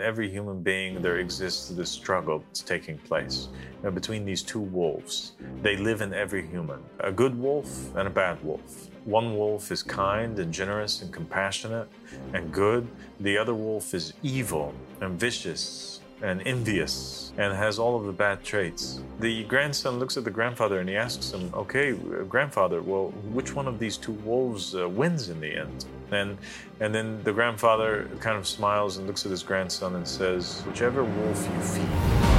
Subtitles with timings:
[0.00, 3.48] in every human being, there exists this struggle that's taking place
[3.92, 5.32] between these two wolves.
[5.62, 8.88] They live in every human a good wolf and a bad wolf.
[9.04, 11.88] One wolf is kind and generous and compassionate
[12.32, 12.88] and good,
[13.20, 18.43] the other wolf is evil and vicious and envious and has all of the bad
[18.43, 19.01] traits.
[19.19, 21.93] The grandson looks at the grandfather and he asks him, Okay,
[22.29, 23.07] grandfather, well,
[23.37, 25.85] which one of these two wolves uh, wins in the end?
[26.11, 26.37] And,
[26.79, 31.03] and then the grandfather kind of smiles and looks at his grandson and says, Whichever
[31.03, 32.35] wolf you feed.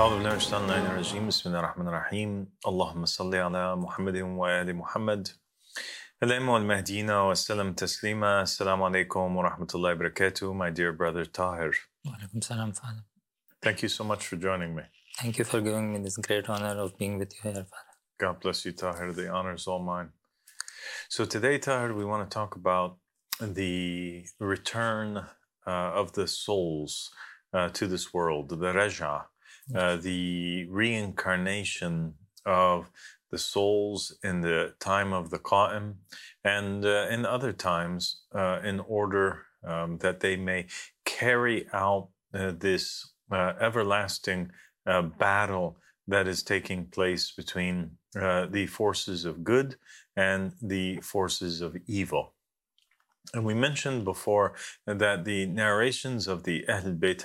[0.00, 5.28] أعوذ بالله من الشيطان الرجيم بسم الله الرحمن الرحيم اللهم صل على محمد وآل محمد
[6.21, 8.43] Al-Imam al-Mahdina wa salam taslima.
[8.43, 11.73] Assalamu alaikum wa rahmatullahi wa barakatuh, my dear brother Tahir.
[12.07, 13.03] Alaikum salam, Father.
[13.61, 14.83] Thank you so much for joining me.
[15.19, 17.95] Thank you for giving me this great honor of being with you here, Father.
[18.17, 19.11] God bless you, Tahir.
[19.11, 20.11] The honor is all mine.
[21.09, 22.97] So today, Tahir, we want to talk about
[23.41, 25.21] the return uh,
[25.67, 27.11] of the souls
[27.53, 29.25] uh, to this world, the Raja,
[29.75, 32.13] uh, the reincarnation
[32.45, 32.89] of
[33.35, 35.95] the souls in the time of the Qa'im
[36.45, 39.27] and uh, in other times uh, in order
[39.71, 40.67] um, that they may
[41.03, 42.83] carry out uh, this
[43.29, 44.51] uh, everlasting
[44.87, 45.75] uh, battle
[46.07, 47.75] that is taking place between
[48.15, 49.75] uh, the forces of good
[50.15, 52.35] and the forces of evil.
[53.33, 54.53] And we mentioned before
[54.85, 57.23] that the narrations of the Ahl Bayt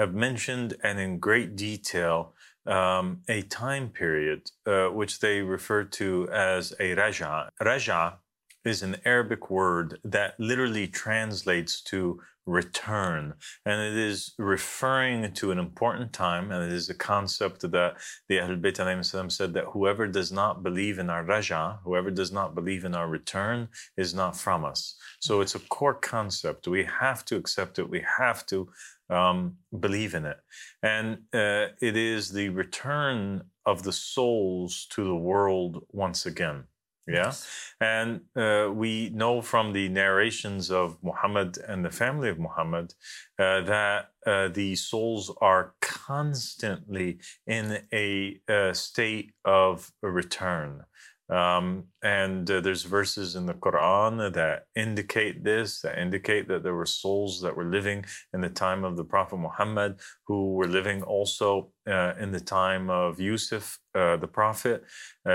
[0.00, 2.32] have mentioned and in great detail
[2.66, 7.50] um, a time period uh, which they refer to as a raja.
[7.60, 8.18] Raja
[8.64, 13.34] is an Arabic word that literally translates to return.
[13.64, 17.94] And it is referring to an important time, and it is a concept that
[18.28, 22.54] the Ahlul Bayt said that whoever does not believe in our raja, whoever does not
[22.54, 24.96] believe in our return, is not from us.
[25.20, 26.66] So it's a core concept.
[26.66, 27.88] We have to accept it.
[27.88, 28.68] We have to
[29.08, 30.38] um, believe in it.
[30.82, 36.64] And uh, it is the return of the souls to the world once again.
[37.06, 37.32] Yeah.
[37.80, 42.94] And uh, we know from the narrations of Muhammad and the family of Muhammad
[43.38, 50.84] uh, that uh, the souls are constantly in a, uh, state of return.
[51.28, 56.74] Um, and uh, there's verses in the Quran that indicate this, that indicate that there
[56.74, 61.02] were souls that were living in the time of the Prophet Muhammad, who were living
[61.02, 64.84] also uh, in the time of Yusuf, the Prophet,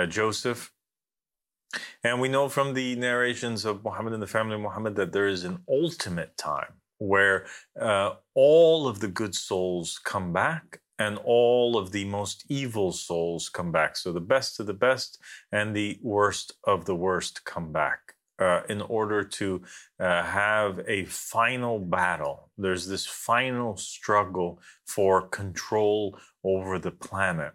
[0.10, 0.72] Joseph,
[2.04, 5.28] and we know from the narrations of Muhammad and the family of Muhammad that there
[5.28, 7.46] is an ultimate time where
[7.80, 13.50] uh, all of the good souls come back and all of the most evil souls
[13.50, 13.96] come back.
[13.96, 15.20] So the best of the best
[15.52, 18.14] and the worst of the worst come back.
[18.40, 19.64] Uh, in order to
[20.00, 27.54] uh, have a final battle, there's this final struggle for control over the planet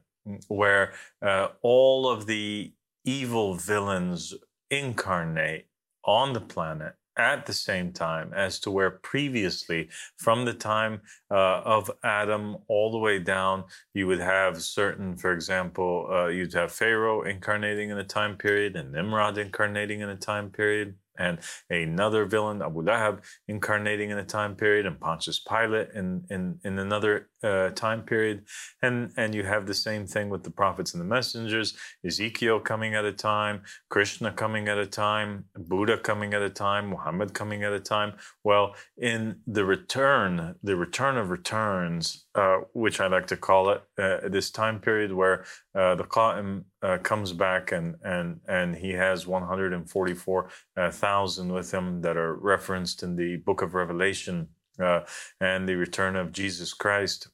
[0.48, 0.92] where
[1.24, 2.72] uh, all of the
[3.04, 4.34] evil villains
[4.70, 5.66] incarnate
[6.04, 11.60] on the planet at the same time as to where previously from the time uh,
[11.60, 16.72] of adam all the way down you would have certain for example uh, you'd have
[16.72, 21.38] pharaoh incarnating in a time period and nimrod incarnating in a time period and
[21.70, 26.78] another villain, Abu Lahab, incarnating in a time period, and Pontius Pilate in, in, in
[26.78, 28.44] another uh, time period.
[28.82, 32.94] And, and you have the same thing with the prophets and the messengers, Ezekiel coming
[32.94, 37.62] at a time, Krishna coming at a time, Buddha coming at a time, Muhammad coming
[37.64, 38.14] at a time.
[38.44, 43.82] Well, in the return, the return of returns, uh, which I like to call it,
[43.98, 45.44] uh, this time period where
[45.74, 52.16] uh, the Qa'im uh, comes back and, and, and he has 144,000 with him that
[52.16, 55.00] are referenced in the book of Revelation uh,
[55.40, 57.28] and the return of Jesus Christ.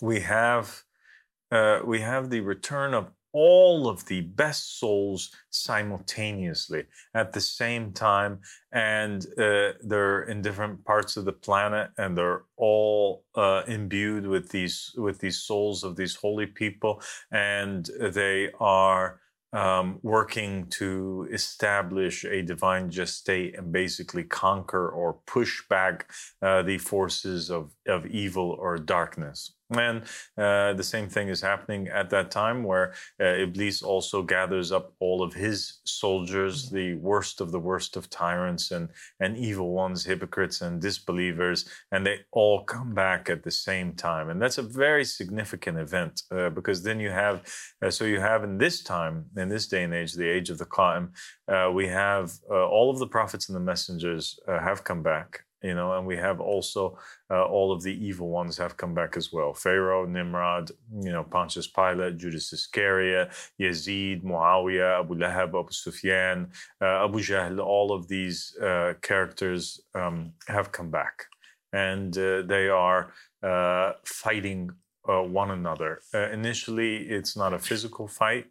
[0.00, 0.82] We have,
[1.50, 6.84] uh, we have the return of all of the best souls simultaneously
[7.14, 8.38] at the same time
[8.72, 14.50] and uh, they're in different parts of the planet and they're all uh, imbued with
[14.50, 19.20] these with these souls of these holy people and they are
[19.52, 26.10] um, working to establish a divine just state and basically conquer or push back
[26.40, 30.02] uh, the forces of, of evil or darkness And
[30.36, 34.94] uh, the same thing is happening at that time where uh, Iblis also gathers up
[35.00, 36.76] all of his soldiers, mm-hmm.
[36.76, 38.88] the worst of the worst of tyrants and,
[39.20, 44.28] and evil ones, hypocrites and disbelievers, and they all come back at the same time.
[44.28, 47.42] And that's a very significant event uh, because then you have,
[47.82, 50.58] uh, so you have in this time, in this day and age, the age of
[50.58, 51.10] the Qa'im,
[51.48, 55.74] uh, we have uh, all of the prophets and the messengers have come back you
[55.74, 56.98] know, and we have also
[57.30, 59.54] uh, all of the evil ones have come back as well.
[59.54, 60.70] Pharaoh, Nimrod,
[61.00, 63.30] you know, Pontius Pilate, Judas Iscariot,
[63.60, 66.50] Yazid, Muawiyah, Abu Lahab, Abu Sufyan,
[66.80, 71.26] uh, Abu Jahl, all of these uh, characters um, have come back.
[71.72, 73.12] And uh, they are
[73.42, 74.70] uh, fighting
[75.08, 76.00] uh, one another.
[76.32, 78.46] initially, it's not a physical fight.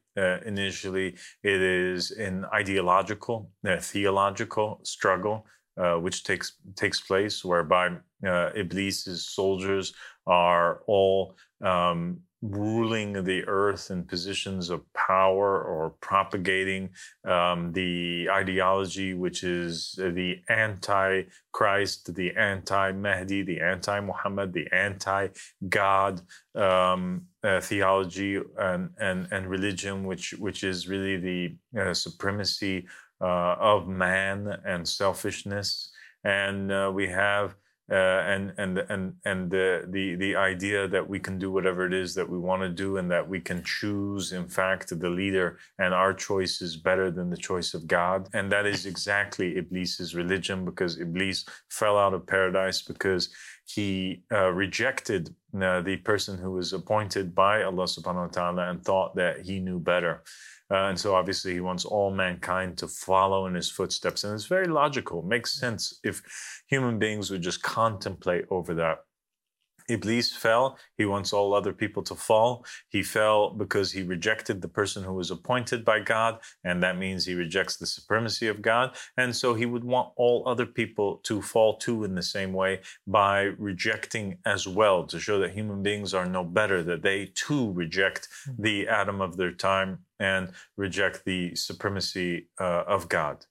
[0.46, 3.50] initially, it is an ideological,
[3.80, 5.46] theological struggle
[5.82, 7.88] uh, which takes takes place, whereby
[8.26, 9.94] uh, Iblis's soldiers
[10.28, 16.90] are all um, ruling the earth in positions of power or propagating
[17.26, 26.22] um, the ideology which is the anti-Christ, the anti-Mahdi, the anti-Muhammad, the anti-God
[26.56, 32.88] um, uh, theology and, and and religion, which which is really the uh, supremacy
[33.22, 35.92] uh, of man and selfishness,
[36.24, 37.56] and uh, we have
[37.92, 41.94] uh, and and and and the, the the idea that we can do whatever it
[41.94, 45.58] is that we want to do, and that we can choose, in fact, the leader,
[45.78, 50.16] and our choice is better than the choice of God, and that is exactly Iblis's
[50.16, 53.30] religion, because Iblis fell out of paradise because
[53.66, 58.84] he uh, rejected uh, the person who was appointed by Allah Subhanahu wa Taala and
[58.84, 60.24] thought that he knew better.
[60.72, 64.24] Uh, and so obviously he wants all mankind to follow in his footsteps.
[64.24, 66.22] And it's very logical, makes sense if
[66.68, 69.00] human beings would just contemplate over that.
[69.90, 70.78] Iblis fell.
[70.98, 72.66] He wants all other people to fall.
[72.90, 77.26] He fell because he rejected the person who was appointed by God, and that means
[77.26, 78.96] he rejects the supremacy of God.
[79.18, 82.82] And so he would want all other people to fall too in the same way
[83.08, 87.72] by rejecting as well, to show that human beings are no better, that they too
[87.72, 88.62] reject hmm.
[88.62, 93.46] the Adam of their time and reject the supremacy uh, of God.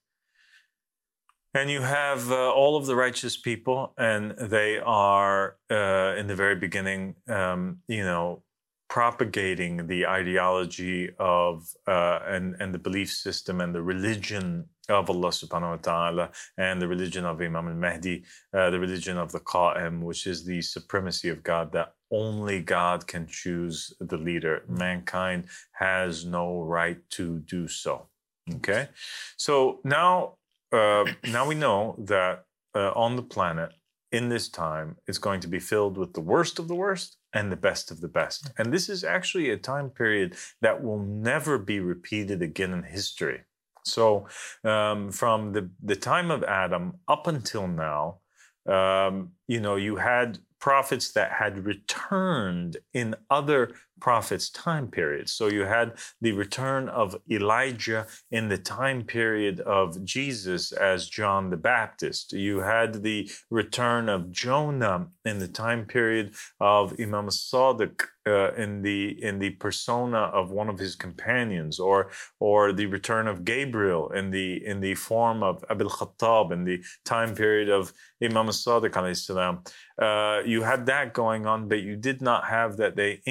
[1.53, 6.35] And you have uh, all of the righteous people, and they are uh, in the
[6.35, 8.43] very beginning, um, you know,
[8.89, 15.29] propagating the ideology of uh, and and the belief system and the religion of Allah
[15.29, 18.23] Subhanahu wa Taala and the religion of Imam al Mahdi,
[18.53, 23.07] uh, the religion of the Qa'im, which is the supremacy of God that only God
[23.07, 24.63] can choose the leader.
[24.67, 28.07] Mankind has no right to do so.
[28.55, 28.89] Okay,
[29.37, 30.35] so now
[30.71, 32.45] uh, now we know that
[32.75, 33.71] uh, on the planet
[34.11, 37.51] in this time it's going to be filled with the worst of the worst and
[37.51, 38.51] the best of the best.
[38.57, 43.41] And this is actually a time period that will never be repeated again in history.
[43.83, 44.27] So,
[44.63, 48.19] um, from the, the time of Adam up until now,
[48.67, 55.31] um, you know, you had prophets that had returned in other prophets' time periods.
[55.31, 61.49] So you had the return of Elijah in the time period of Jesus as John
[61.49, 62.33] the Baptist.
[62.33, 68.81] You had the return of Jonah in the time period of Imam Sadiq uh, in
[68.81, 74.11] the in the persona of one of his companions, or or the return of Gabriel
[74.11, 79.15] in the in the form of Abil Khattab in the time period of Imam Sadiq
[79.15, 79.63] salam.
[79.99, 83.21] Uh, you had that going on, but you did not have that they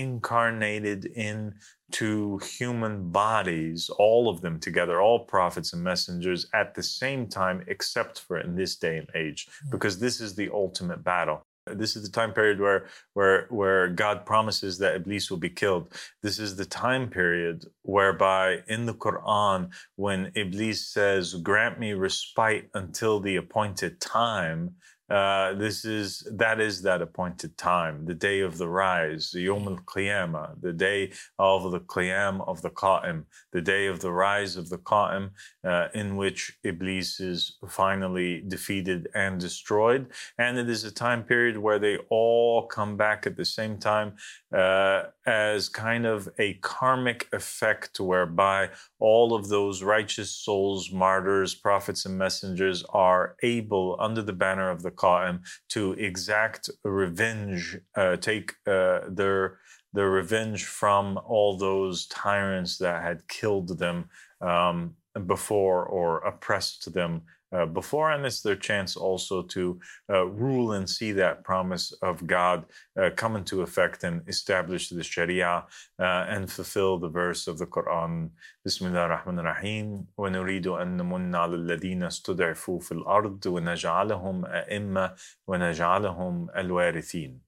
[0.61, 1.55] incarnated in
[1.93, 7.65] to human bodies, all of them together, all prophets and messengers at the same time,
[7.67, 9.71] except for in this day and age, hmm.
[9.71, 11.45] because this is the ultimate battle.
[11.67, 15.93] This is the time period where, where, where God promises that Iblis will be killed.
[16.23, 22.71] This is the time period whereby in the Quran, when Iblis says, Grant me respite
[22.75, 24.75] until the appointed time,
[25.11, 29.67] uh, this is that is that appointed time, the day of the rise, the Yom
[29.67, 34.57] al Qiyamah, the day of the Qiyam of the Qa'im, the day of the rise
[34.57, 35.31] of the Qa'im,
[35.65, 40.07] uh, in which Iblis is finally defeated and destroyed.
[40.39, 44.15] And it is a time period where they all come back at the same time
[44.57, 52.07] uh, as kind of a karmic effect, whereby all of those righteous souls, martyrs, prophets,
[52.07, 55.41] and messengers are able, under the banner of the Qa'im,
[55.71, 59.59] to exact revenge, uh, take uh, their
[59.93, 64.09] their revenge from all those tyrants that had killed them
[64.41, 64.95] um,
[65.27, 67.23] before or oppressed them
[67.56, 69.80] uh, before, and it's their chance also to
[70.10, 72.66] uh, rule and see that promise of God
[73.00, 75.66] uh, come into effect and establish the Sharia
[76.00, 78.32] uh, and fulfill the verse of the Quran.
[78.64, 80.08] Bismillah ar-Rahman ar-Rahim.
[80.20, 85.16] وَنُرِيدُ أَن نَمُنَّ عَلَى الَّذِينَ اسْتُضْعِفُوا فِي الْأَرْضِ وَنَجْعَلَهُمْ أَئِمَّةً
[85.48, 87.40] وَنَجْعَلَهُمْ الْوَارِثِينَ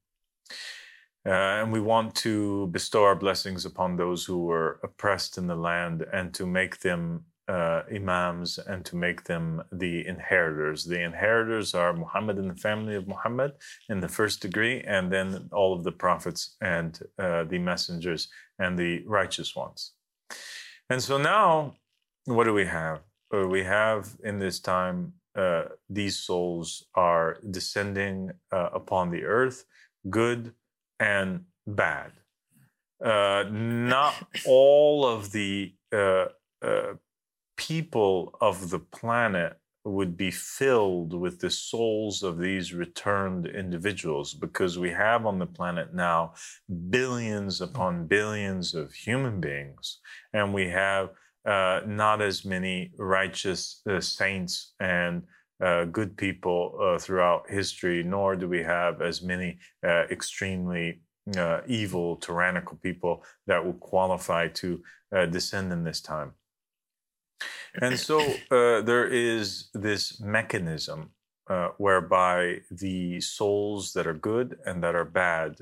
[1.27, 5.55] uh, and we want to bestow our blessings upon those who were oppressed in the
[5.55, 10.84] land and to make them uh, imams and to make them the inheritors.
[10.84, 13.52] The inheritors are Muhammad and the family of Muhammad
[13.88, 18.78] in the first degree, and then all of the prophets and uh, the messengers and
[18.78, 19.92] the righteous ones.
[20.88, 21.74] And so now,
[22.26, 23.00] what do we have?
[23.34, 29.64] Uh, we have in this time, uh, these souls are descending uh, upon the earth,
[30.10, 30.52] good
[31.00, 32.12] and bad.
[33.02, 34.14] Uh, not
[34.46, 35.72] all of the
[37.56, 39.54] people of the planet
[39.84, 45.46] would be filled with the souls of these returned individuals because we have on the
[45.46, 46.32] planet now
[46.90, 49.98] billions upon billions of human beings
[50.32, 51.10] and we have
[51.44, 55.22] uh, not as many righteous uh, saints and
[55.62, 61.00] uh, good people uh, throughout history, nor do we have as many uh, extremely
[61.36, 64.82] uh, evil, tyrannical people that would qualify to
[65.30, 66.32] descend in this time.
[67.80, 68.20] And so
[68.50, 71.10] uh, there is this mechanism
[71.48, 75.56] uh, whereby the souls that are good and that are bad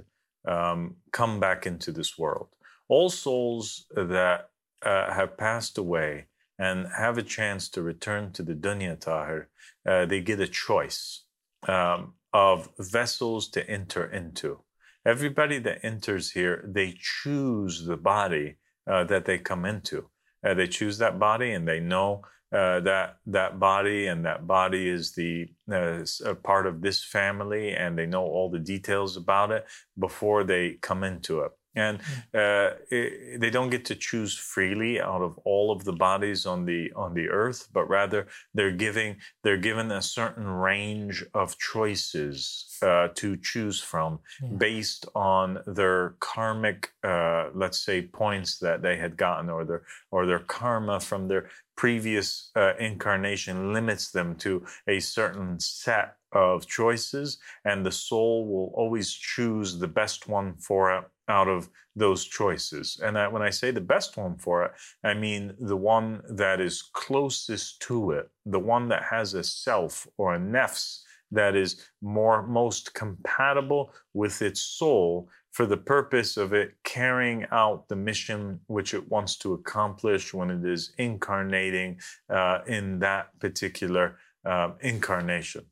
[0.46, 2.48] um, come back into this world.
[2.88, 4.50] All souls that
[4.82, 6.26] uh, have passed away
[6.58, 9.48] and have a chance to return to the dunya tahir,
[9.88, 11.24] uh, they get a choice
[11.68, 14.60] um, of vessels to enter into.
[15.06, 18.56] Everybody that enters here, they choose the body
[18.86, 20.10] uh, that they come into.
[20.44, 24.88] Uh, they choose that body and they know uh, that that body and that body
[24.88, 26.02] is the uh,
[26.42, 29.64] part of this family and they know all the details about it
[29.98, 32.20] before they come into it and hmm.
[32.34, 36.64] uh, it, they don't get to choose freely out of all of the bodies on
[36.64, 42.78] the on the earth but rather they're giving they're given a certain range of choices
[42.82, 44.48] uh, to choose from yeah.
[44.56, 50.26] based on their karmic uh, let's say points that they had gotten or their or
[50.26, 57.38] their karma from their previous uh, incarnation limits them to a certain set of choices
[57.64, 63.00] and the soul will always choose the best one for it out of those choices.
[63.02, 64.72] And I, when I say the best one for it,
[65.02, 70.06] I mean the one that is closest to it, the one that has a self
[70.18, 71.00] or a nefs
[71.32, 77.88] that is more most compatible with its soul for the purpose of it carrying out
[77.88, 84.16] the mission which it wants to accomplish when it is incarnating uh, in that particular
[84.44, 85.64] uh, incarnation.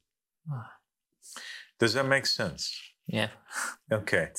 [0.50, 0.72] Ah.
[1.78, 2.76] Does that make sense?
[3.06, 3.28] Yeah.
[3.90, 4.30] Okay.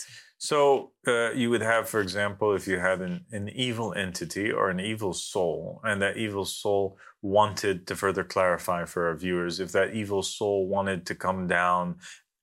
[0.42, 4.70] So uh, you would have, for example, if you had an, an evil entity or
[4.70, 9.74] an evil soul, and that evil soul wanted to further clarify for our viewers, if
[9.74, 11.98] that evil soul wanted to come down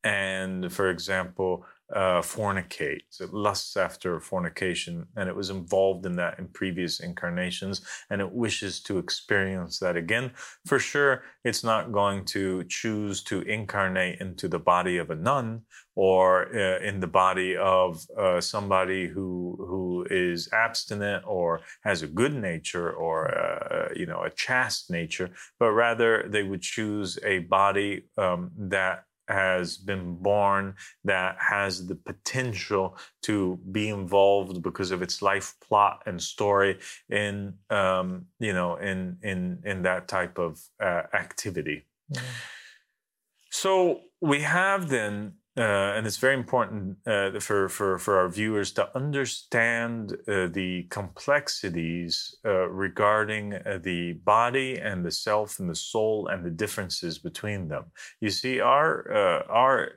[0.05, 3.21] and, for example, uh, fornicates.
[3.21, 8.33] It lusts after fornication, and it was involved in that in previous incarnations, and it
[8.33, 10.33] wishes to experience that again.
[10.66, 15.62] For sure, it's not going to choose to incarnate into the body of a nun
[15.95, 22.07] or uh, in the body of uh, somebody who who is abstinent or has a
[22.07, 27.40] good nature or uh, you know a chaste nature, but rather they would choose a
[27.40, 35.02] body um, that has been born that has the potential to be involved because of
[35.02, 36.78] its life plot and story
[37.11, 42.21] in um, you know in in in that type of uh, activity mm.
[43.50, 48.72] so we have then uh, and it's very important uh, for, for, for our viewers
[48.72, 55.75] to understand uh, the complexities uh, regarding uh, the body and the self and the
[55.75, 57.84] soul and the differences between them.
[58.20, 59.92] You see, our, uh, our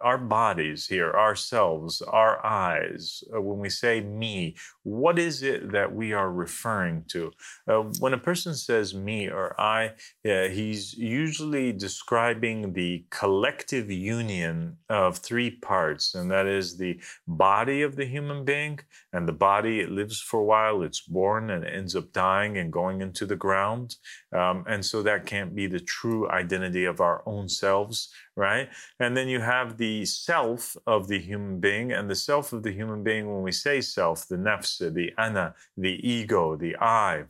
[0.00, 5.94] our bodies here, ourselves, our eyes, uh, when we say me, what is it that
[5.94, 7.32] we are referring to?
[7.66, 9.92] Uh, when a person says me or I,
[10.28, 17.82] uh, he's usually describing the collective union of three parts, and that is the body
[17.82, 18.80] of the human being.
[19.12, 22.58] And the body, it lives for a while, it's born and it ends up dying
[22.58, 23.96] and going into the ground.
[24.32, 28.68] Um, and so that can't be the true identity of our own selves right?
[29.00, 32.72] And then you have the self of the human being, and the self of the
[32.72, 37.24] human being, when we say self, the nafs, the ana, the ego, the I.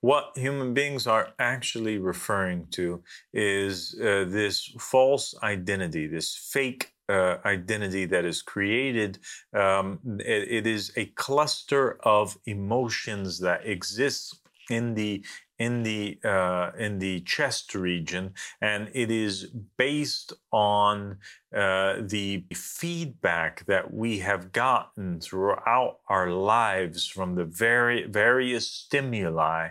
[0.00, 7.36] what human beings are actually referring to is uh, this false identity, this fake uh,
[7.44, 9.18] identity that is created.
[9.54, 14.38] Um, it, it is a cluster of emotions that exists
[14.70, 15.24] in the
[15.58, 19.46] in the uh, in the chest region, and it is
[19.76, 21.18] based on
[21.54, 29.68] uh, the feedback that we have gotten throughout our lives from the very various stimuli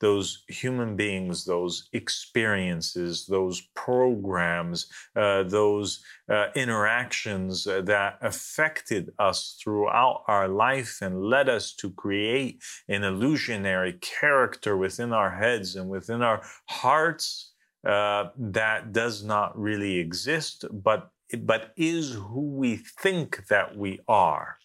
[0.00, 4.86] those human beings, those experiences, those programs,
[5.16, 12.62] uh, those uh, interactions that affected us throughout our life and led us to create
[12.88, 17.52] an illusionary character within our heads and within our hearts
[17.86, 24.58] uh, that does not really exist, but but is who we think that we are.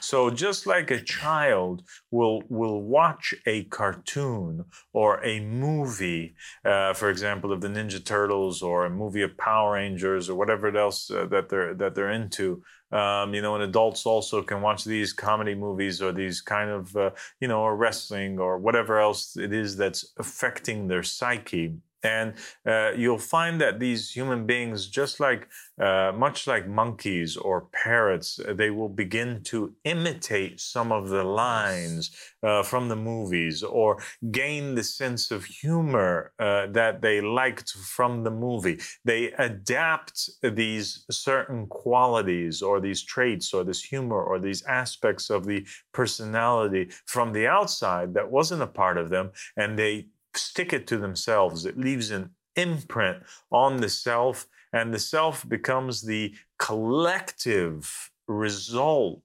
[0.00, 7.10] So just like a child will will watch a cartoon or a movie, uh, for
[7.10, 11.26] example, of the Ninja Turtles or a movie of Power Rangers or whatever else uh,
[11.26, 12.62] that they're that they're into.
[12.92, 16.96] Um, you know, and adults also can watch these comedy movies or these kind of
[16.96, 21.74] uh, you know, or wrestling or whatever else it is that's affecting their psyche.
[22.02, 22.34] And
[22.66, 25.48] uh, you'll find that these human beings, just like
[25.80, 32.16] uh, much like monkeys or parrots, they will begin to imitate some of the lines
[32.42, 38.22] uh, from the movies or gain the sense of humor uh, that they liked from
[38.22, 38.78] the movie.
[39.04, 45.44] They adapt these certain qualities or these traits or this humor or these aspects of
[45.44, 50.06] the personality from the outside that wasn't a part of them, and they
[50.38, 51.64] stick it to themselves.
[51.64, 59.22] It leaves an imprint on the self, and the self becomes the collective result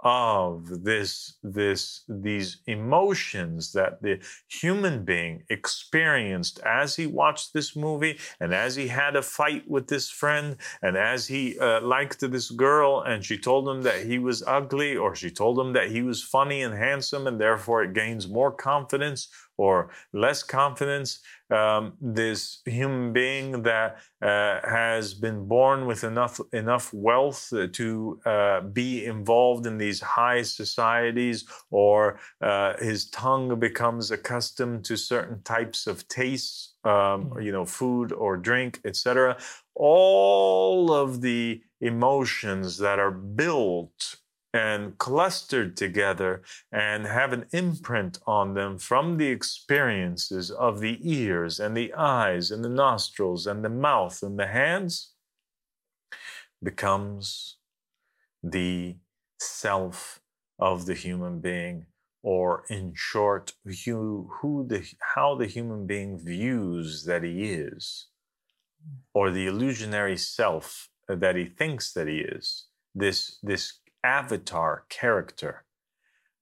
[0.00, 8.18] of this this these emotions that the human being experienced as he watched this movie
[8.38, 12.50] and as he had a fight with this friend and as he uh, liked this
[12.50, 16.02] girl and she told him that he was ugly or she told him that he
[16.02, 21.20] was funny and handsome and therefore it gains more confidence or less confidence.
[21.48, 28.60] Um, this human being that uh, has been born with enough enough wealth to uh,
[28.62, 35.86] be involved in these high societies, or uh, his tongue becomes accustomed to certain types
[35.86, 37.40] of tastes, um, hmm.
[37.40, 39.36] you know, food or drink, etc.
[39.74, 44.16] All of the emotions that are built
[44.56, 46.42] and clustered together
[46.72, 52.50] and have an imprint on them from the experiences of the ears and the eyes
[52.50, 55.12] and the nostrils and the mouth and the hands
[56.62, 57.58] becomes
[58.42, 58.96] the
[59.38, 60.20] self
[60.58, 61.84] of the human being
[62.22, 63.52] or in short
[63.84, 64.82] who, who the,
[65.14, 68.06] how the human being views that he is
[69.12, 72.66] or the illusionary self that he thinks that he is.
[72.94, 75.64] This this avatar character.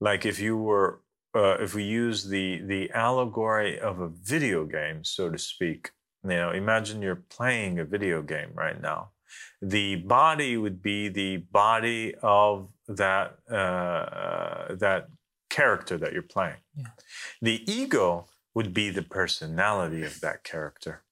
[0.00, 1.00] Like if you were,
[1.34, 5.90] uh, if we use the the allegory of a video game, so to speak.
[6.22, 9.10] You know, imagine you're playing a video game right now.
[9.60, 15.08] The body would be the body of that uh, that
[15.50, 16.62] character that you're playing.
[16.76, 16.94] Yeah.
[17.40, 21.02] The ego would be the personality of that character.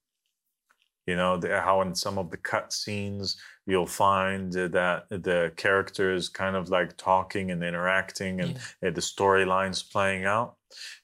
[1.07, 6.29] You know, the, how in some of the cut scenes you'll find that the characters
[6.29, 8.91] kind of like talking and interacting and yeah.
[8.91, 10.57] the storylines playing out.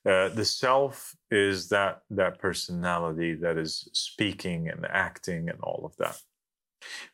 [0.05, 5.97] Uh, the self is that that personality that is speaking and acting and all of
[5.99, 6.21] that.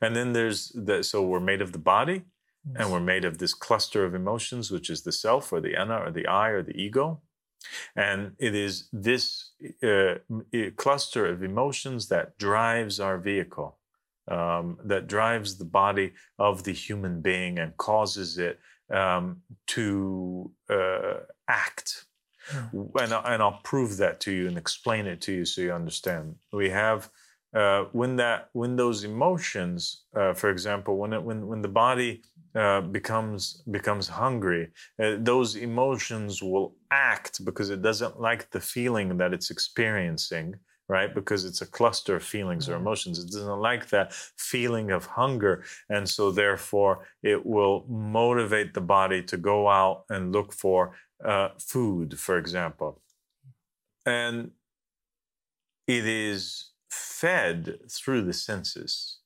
[0.01, 2.23] And then there's the so we're made of the body
[2.67, 2.77] yes.
[2.79, 5.99] and we're made of this cluster of emotions, which is the self or the ana
[5.99, 7.23] or the I or the ego.
[7.97, 9.53] And it is this
[9.83, 10.17] uh,
[10.77, 13.79] cluster of emotions that drives our vehicle,
[14.29, 18.59] um, that drives the body of the human being and causes it
[18.93, 22.07] um, to uh, act.
[22.51, 22.91] Mm.
[23.01, 26.37] And, and I'll prove that to you and explain it to you so you understand.
[26.53, 27.11] We have
[27.55, 32.23] uh, when that when those emotions, uh, for example, when it, when when the body
[32.57, 39.17] uh, becomes becomes hungry, uh, those emotions will act because it doesn't like the feeling
[39.19, 40.57] that it's experiencing,
[40.89, 41.15] right?
[41.15, 43.19] Because it's a cluster of feelings or emotions.
[43.19, 49.23] It doesn't like that feeling of hunger, and so therefore it will motivate the body
[49.23, 50.95] to go out and look for
[51.25, 53.01] uh, food, for example,
[54.05, 54.51] and
[55.87, 59.19] it is fed through the senses.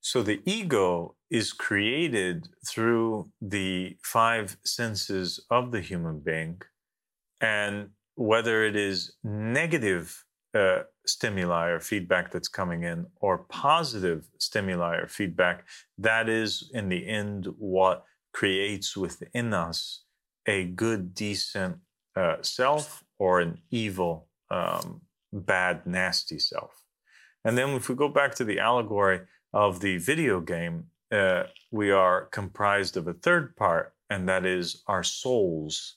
[0.00, 6.62] So the ego is created through the five senses of the human being
[7.40, 10.24] and whether it is negative
[10.54, 15.66] uh, stimuli or feedback that's coming in or positive stimuli or feedback,
[15.98, 20.02] that is in the end what creates within us
[20.46, 21.76] a good, decent
[22.16, 25.02] uh, self or an evil, um,
[25.32, 26.82] bad, nasty self.
[27.44, 29.20] And then if we go back to the allegory
[29.52, 34.82] of the video game, uh, we are comprised of a third part, and that is
[34.86, 35.96] our souls.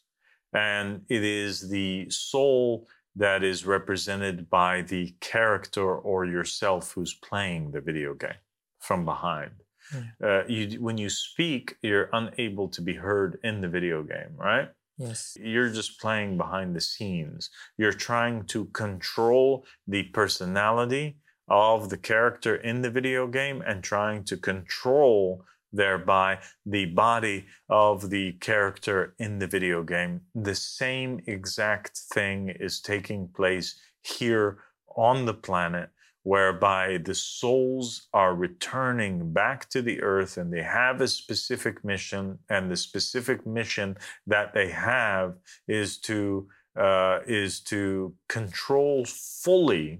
[0.53, 7.71] And it is the soul that is represented by the character or yourself who's playing
[7.71, 8.41] the video game
[8.79, 9.51] from behind.
[9.93, 10.03] Yeah.
[10.23, 14.69] Uh, you, when you speak, you're unable to be heard in the video game, right?
[14.97, 15.37] Yes.
[15.39, 17.49] You're just playing behind the scenes.
[17.77, 24.23] You're trying to control the personality of the character in the video game and trying
[24.25, 30.21] to control thereby the body of the character in the video game.
[30.35, 34.59] The same exact thing is taking place here
[34.95, 35.89] on the planet,
[36.23, 42.39] whereby the souls are returning back to the earth and they have a specific mission,
[42.49, 45.35] and the specific mission that they have
[45.67, 49.99] is to uh, is to control fully,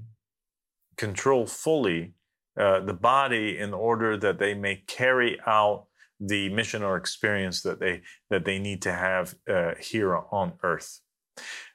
[0.96, 2.14] control fully
[2.58, 5.86] uh, the body in order that they may carry out
[6.20, 11.02] the mission or experience that they that they need to have uh, here on earth.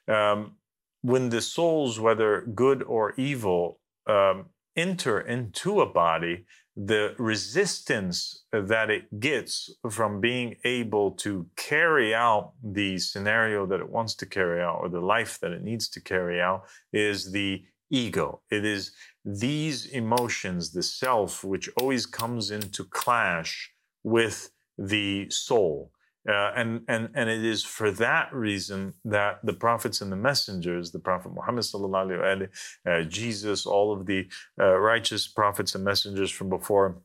[0.07, 0.57] Um,
[1.01, 8.89] when the souls, whether good or evil, um, enter into a body, the resistance that
[8.89, 14.61] it gets from being able to carry out the scenario that it wants to carry
[14.61, 18.41] out or the life that it needs to carry out is the ego.
[18.51, 18.91] It is
[19.25, 23.71] these emotions, the self, which always comes into clash
[24.03, 25.91] with the soul.
[26.27, 30.91] Uh, and, and, and it is for that reason that the prophets and the messengers,
[30.91, 32.49] the Prophet Muhammad,
[32.87, 34.27] uh, Jesus, all of the
[34.59, 36.97] uh, righteous prophets and messengers from before,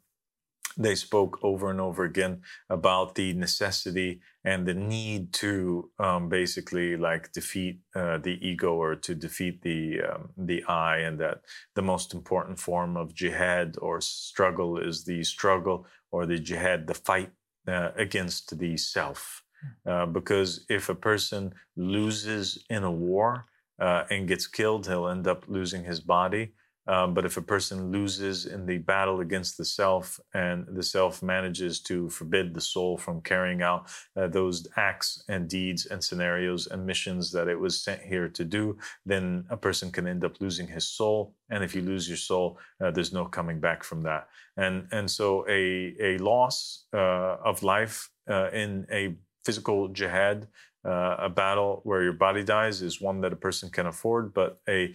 [0.81, 2.41] they spoke over and over again
[2.71, 8.95] about the necessity and the need to um, basically like defeat uh, the ego or
[8.97, 11.43] to defeat the um, the I, and that
[11.75, 16.95] the most important form of jihad or struggle is the struggle or the jihad, the
[16.95, 17.31] fight
[17.69, 19.43] uh, against the self.
[19.85, 19.91] Hmm.
[19.91, 23.45] Uh, because if a person loses in a war
[23.79, 26.55] uh, and gets killed, he'll end up losing his body.
[26.91, 31.23] Um, but if a person loses in the battle against the self and the self
[31.23, 36.67] manages to forbid the soul from carrying out uh, those acts and deeds and scenarios
[36.67, 38.77] and missions that it was sent here to do,
[39.07, 41.37] then a person can end up losing his soul.
[41.49, 44.27] And if you lose your soul, uh, there's no coming back from that.
[44.57, 50.49] And, and so a, a loss uh, of life uh, in a physical jihad
[50.85, 54.61] uh, a battle where your body dies is one that a person can afford, but
[54.69, 54.95] a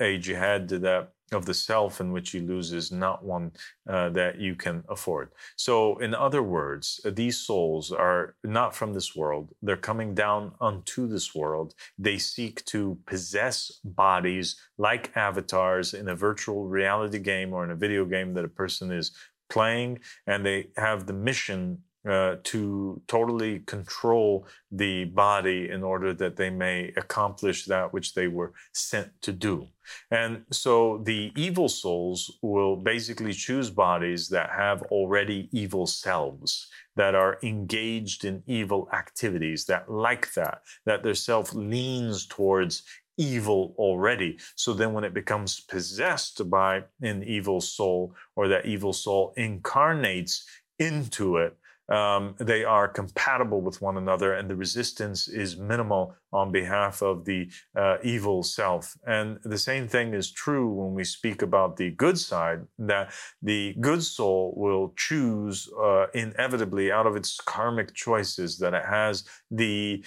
[0.00, 3.52] a jihad that of the self in which you lose is not one
[3.88, 5.30] uh, that you can afford.
[5.56, 9.54] So, in other words, these souls are not from this world.
[9.62, 11.74] They're coming down unto this world.
[11.98, 17.76] They seek to possess bodies like avatars in a virtual reality game or in a
[17.76, 19.12] video game that a person is
[19.50, 26.36] playing, and they have the mission uh, to totally control the body in order that
[26.36, 29.68] they may accomplish that which they were sent to do.
[30.10, 37.14] And so the evil souls will basically choose bodies that have already evil selves, that
[37.14, 42.82] are engaged in evil activities, that like that, that their self leans towards
[43.16, 44.38] evil already.
[44.56, 50.46] So then when it becomes possessed by an evil soul or that evil soul incarnates
[50.78, 51.56] into it,
[51.88, 57.24] um, they are compatible with one another, and the resistance is minimal on behalf of
[57.24, 58.96] the uh, evil self.
[59.06, 63.74] And the same thing is true when we speak about the good side, that the
[63.80, 70.04] good soul will choose uh, inevitably out of its karmic choices that it has the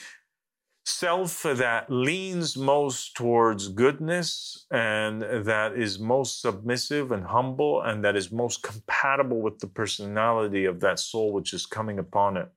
[0.86, 8.16] self that leans most towards goodness and that is most submissive and humble and that
[8.16, 12.48] is most compatible with the personality of that soul which is coming upon it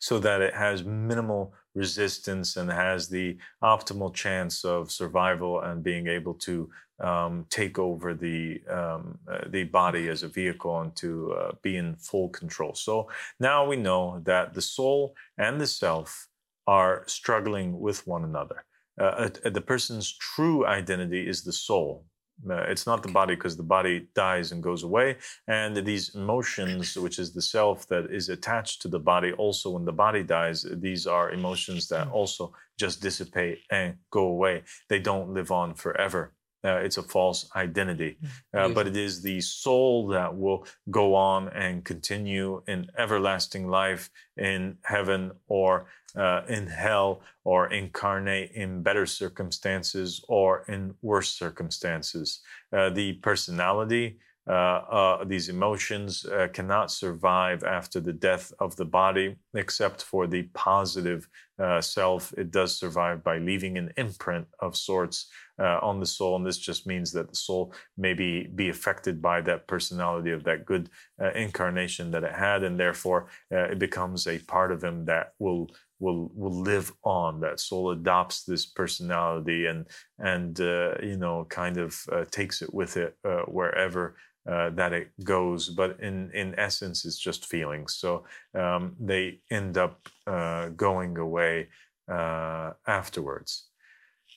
[0.00, 6.08] so that it has minimal resistance and has the optimal chance of survival and being
[6.08, 11.32] able to um, take over the um, uh, the body as a vehicle and to
[11.34, 12.74] uh, be in full control.
[12.74, 16.28] So now we know that the soul and the self
[16.66, 18.64] are struggling with one another.
[19.00, 22.06] Uh, the person's true identity is the soul,
[22.48, 25.16] Uh, it's not the body because the body dies and goes away.
[25.48, 29.84] And these emotions, which is the self that is attached to the body, also when
[29.84, 34.64] the body dies, these are emotions that also just dissipate and go away.
[34.88, 36.34] They don't live on forever.
[36.66, 38.18] Uh, it's a false identity.
[38.52, 44.10] Uh, but it is the soul that will go on and continue in everlasting life
[44.36, 52.40] in heaven or uh, in hell or incarnate in better circumstances or in worse circumstances.
[52.72, 58.84] Uh, the personality, uh, uh, these emotions uh, cannot survive after the death of the
[58.84, 62.32] body, except for the positive uh, self.
[62.38, 65.26] It does survive by leaving an imprint of sorts
[65.58, 66.36] uh, on the soul.
[66.36, 70.66] And this just means that the soul maybe be affected by that personality of that
[70.66, 70.90] good
[71.20, 72.62] uh, incarnation that it had.
[72.62, 77.58] And therefore, it becomes a part of him that will will will live on that
[77.58, 79.86] soul adopts this personality and
[80.18, 84.14] and uh, you know kind of uh, takes it with it uh, wherever
[84.48, 87.96] uh, that it goes, but in in essence, it's just feelings.
[87.96, 91.68] So um, they end up uh, going away
[92.08, 93.66] uh, afterwards,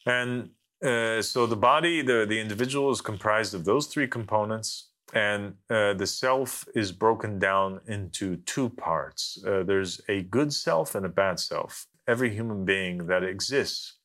[0.08, 0.50] and
[0.84, 5.94] uh, so the body, the the individual, is comprised of those three components, and uh,
[5.94, 9.44] the self is broken down into two parts.
[9.46, 11.86] Uh, there's a good self and a bad self.
[12.08, 13.99] Every human being that exists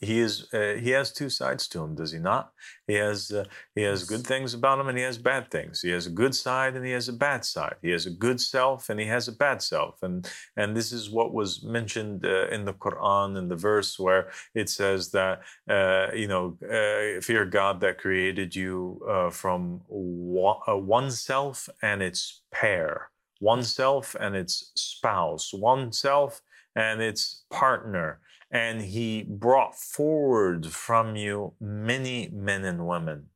[0.00, 2.52] he is uh, he has two sides to him does he not?
[2.86, 5.82] He has uh, he has good things about him and he has bad things.
[5.82, 7.76] He has a good side and he has a bad side.
[7.82, 10.02] He has a good self and he has a bad self.
[10.02, 14.30] And and this is what was mentioned uh, in the quran in the verse where
[14.54, 21.10] it says that uh, you know uh, fear god that created you uh, from one
[21.10, 23.10] self and its pair.
[23.40, 25.52] One self and its spouse.
[25.52, 26.40] One self
[26.74, 33.26] and its partner and he brought forward from you many men and women.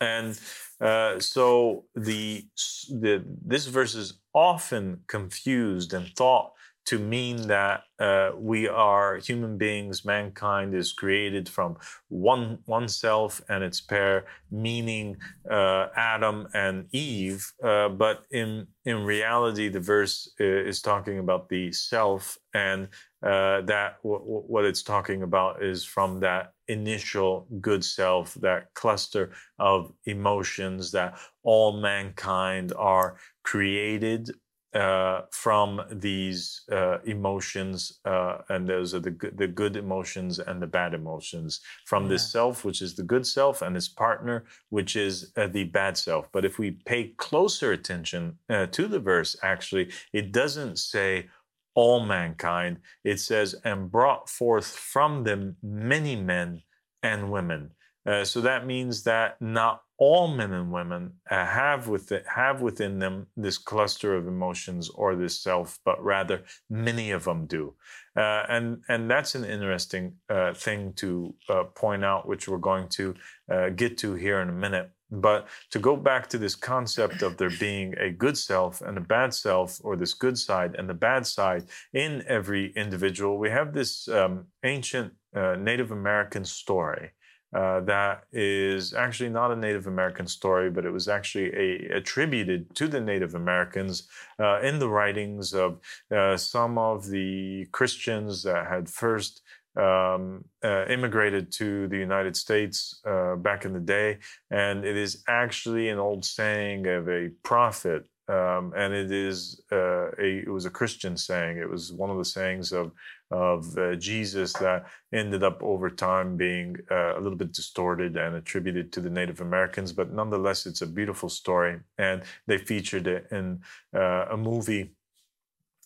[0.00, 0.38] And
[0.80, 2.46] uh, so the,
[2.90, 6.53] the this verse is often confused and thought
[6.86, 11.76] to mean that uh, we are human beings, mankind is created from
[12.08, 15.16] one oneself and its pair, meaning
[15.50, 17.52] uh, Adam and Eve.
[17.62, 22.88] Uh, but in in reality, the verse uh, is talking about the self, and
[23.22, 29.92] uh, that what it's talking about is from that initial good self, that cluster of
[30.04, 34.30] emotions that all mankind are created
[34.74, 40.60] uh, from these uh, emotions, uh, and those are the good, the good emotions and
[40.60, 42.10] the bad emotions from yeah.
[42.10, 45.96] this self, which is the good self, and his partner, which is uh, the bad
[45.96, 46.28] self.
[46.32, 51.28] But if we pay closer attention uh, to the verse, actually, it doesn't say
[51.74, 52.78] all mankind.
[53.04, 56.62] It says, and brought forth from them many men
[57.02, 57.70] and women.
[58.06, 62.98] Uh, so that means that not all men and women uh, have, within, have within
[62.98, 67.74] them this cluster of emotions or this self, but rather many of them do.
[68.16, 72.88] Uh, and, and that's an interesting uh, thing to uh, point out, which we're going
[72.88, 73.14] to
[73.50, 74.90] uh, get to here in a minute.
[75.10, 79.00] But to go back to this concept of there being a good self and a
[79.00, 83.72] bad self, or this good side and the bad side in every individual, we have
[83.72, 87.12] this um, ancient uh, Native American story
[87.54, 92.74] uh, that is actually not a Native American story, but it was actually a, attributed
[92.74, 94.08] to the Native Americans
[94.40, 95.78] uh, in the writings of
[96.14, 99.42] uh, some of the Christians that had first
[99.76, 104.18] um, uh, immigrated to the United States uh, back in the day.
[104.50, 110.10] And it is actually an old saying of a prophet um, and it is uh,
[110.18, 111.58] a it was a Christian saying.
[111.58, 112.92] It was one of the sayings of
[113.30, 118.36] of uh, Jesus that ended up over time being uh, a little bit distorted and
[118.36, 119.92] attributed to the Native Americans.
[119.92, 123.60] But nonetheless, it's a beautiful story, and they featured it in
[123.94, 124.92] uh, a movie.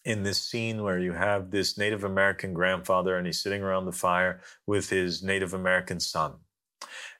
[0.05, 3.93] In this scene where you have this Native American grandfather and he's sitting around the
[3.93, 6.37] fire with his Native American son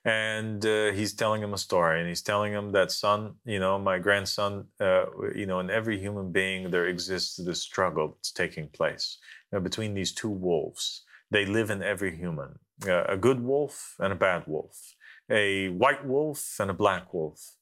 [0.05, 3.77] and uh, he's telling him a story and he's telling him that son you know
[3.77, 8.67] my grandson uh, you know in every human being there exists this struggle that's taking
[8.69, 9.17] place
[9.51, 11.03] you know, between these two wolves.
[11.31, 14.95] They live in every human uh, a good wolf and a bad wolf
[15.29, 17.55] a white wolf and a black wolf.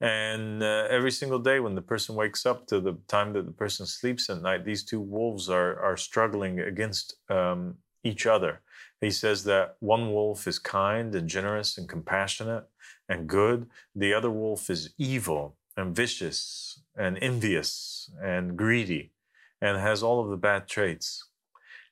[0.00, 3.52] And uh, every single day when the person wakes up to the time that the
[3.52, 8.60] person sleeps at night these two wolves are are struggling against um, each other
[9.04, 12.66] he says that one wolf is kind and generous and compassionate
[13.08, 13.68] and good.
[13.94, 19.12] The other wolf is evil and vicious and envious and greedy
[19.60, 21.24] and has all of the bad traits.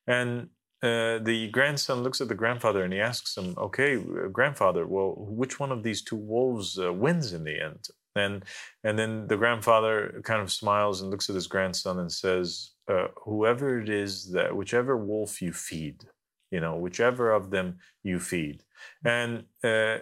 [0.06, 0.48] And
[0.82, 5.60] uh, the grandson looks at the grandfather and he asks him, "Okay, grandfather, well, which
[5.60, 8.44] one of these two wolves uh, wins in the end?" And
[8.82, 13.08] and then the grandfather kind of smiles and looks at his grandson and says, uh,
[13.24, 16.04] "Whoever it is that, whichever wolf you feed,
[16.52, 18.62] you know, whichever of them you feed."
[19.04, 19.98] And uh,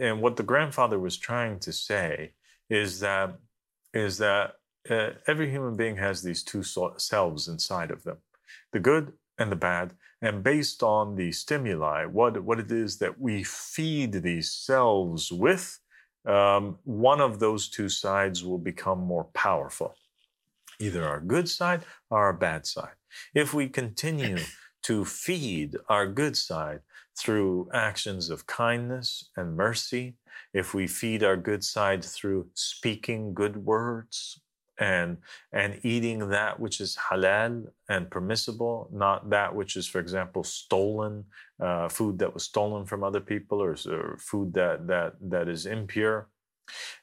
[0.00, 2.32] and what the grandfather was trying to say
[2.68, 3.38] is that
[3.92, 4.54] is that
[4.90, 8.18] uh, every human being has these two selves inside of them,
[8.72, 13.20] the good and the bad, and based on the stimuli, what, what it is that
[13.20, 15.78] we feed these cells with,
[16.26, 19.94] um, one of those two sides will become more powerful,
[20.80, 22.94] either our good side or our bad side.
[23.34, 24.38] If we continue
[24.84, 26.80] to feed our good side
[27.16, 30.16] through actions of kindness and mercy,
[30.52, 34.40] if we feed our good side through speaking good words,
[34.78, 35.18] and
[35.52, 41.24] and eating that which is halal and permissible, not that which is, for example, stolen
[41.60, 45.66] uh, food that was stolen from other people or, or food that that that is
[45.66, 46.28] impure.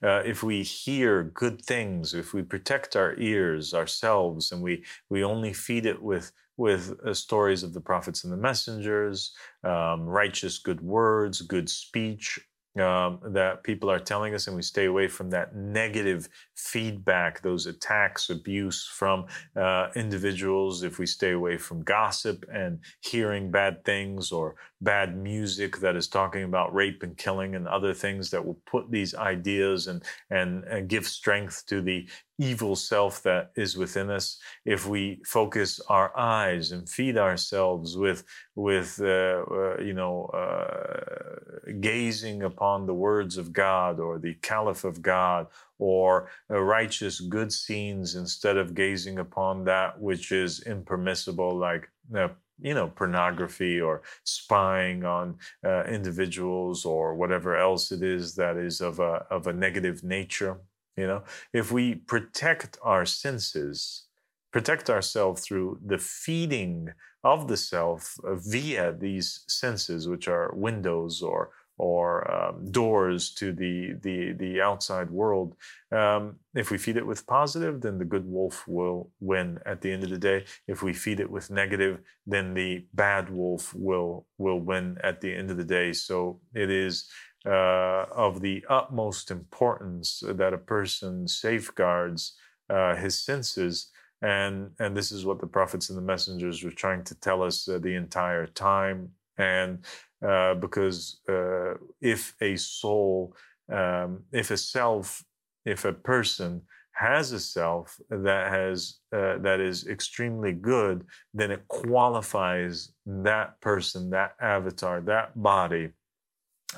[0.03, 5.23] Uh, if we hear good things, if we protect our ears ourselves, and we we
[5.23, 10.59] only feed it with with uh, stories of the prophets and the messengers, um, righteous
[10.59, 12.39] good words, good speech,
[12.79, 17.65] um, that people are telling us, and we stay away from that negative feedback, those
[17.65, 19.25] attacks, abuse from
[19.57, 20.83] uh, individuals.
[20.83, 26.07] If we stay away from gossip and hearing bad things or bad music that is
[26.07, 30.63] talking about rape and killing and other things that will put these ideas and, and,
[30.63, 32.07] and give strength to the
[32.41, 38.23] evil self that is within us if we focus our eyes and feed ourselves with
[38.55, 44.83] with uh, uh, you know uh, gazing upon the words of God or the caliph
[44.83, 45.45] of God
[45.77, 52.73] or righteous good scenes instead of gazing upon that which is impermissible like uh, you
[52.73, 58.99] know pornography or spying on uh, individuals or whatever else it is that is of
[58.99, 60.57] a of a negative nature
[60.97, 61.23] you know,
[61.53, 64.07] if we protect our senses,
[64.51, 66.89] protect ourselves through the feeding
[67.23, 73.51] of the self uh, via these senses, which are windows or or um, doors to
[73.51, 75.55] the the the outside world.
[75.91, 79.91] Um, if we feed it with positive, then the good wolf will win at the
[79.91, 80.45] end of the day.
[80.67, 85.33] If we feed it with negative, then the bad wolf will will win at the
[85.33, 85.93] end of the day.
[85.93, 87.09] So it is
[87.45, 92.35] uh, of the utmost importance that a person safeguards
[92.69, 93.89] uh, his senses.
[94.21, 97.67] And, and this is what the prophets and the messengers were trying to tell us
[97.67, 99.09] uh, the entire time.
[99.37, 99.79] And
[100.25, 103.35] uh, because uh, if a soul,
[103.71, 105.23] um, if a self,
[105.65, 106.61] if a person
[106.93, 114.11] has a self that has uh, that is extremely good, then it qualifies that person,
[114.11, 115.89] that avatar, that body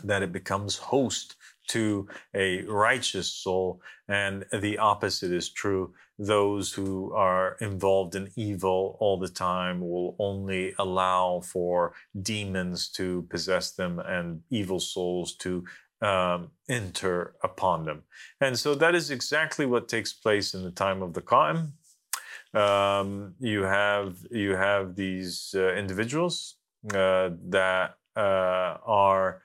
[0.03, 1.35] that it becomes host
[1.69, 5.93] to a righteous soul, and the opposite is true.
[6.19, 13.25] Those who are involved in evil all the time will only allow for demons to
[13.29, 15.63] possess them and evil souls to
[16.01, 18.03] um, enter upon them.
[18.41, 21.71] And so that is exactly what takes place in the time of the Qa'im.
[22.53, 26.55] Um, you have you have these uh, individuals
[26.93, 29.41] uh, that uh, are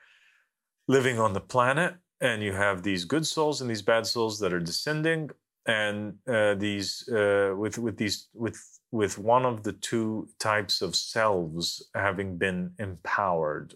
[0.89, 4.51] living on the planet, and you have these good souls and these bad souls that
[4.51, 5.29] are descending,
[5.67, 8.59] and uh, these uh, with with these with
[8.91, 13.75] with one of the two types of selves having been empowered.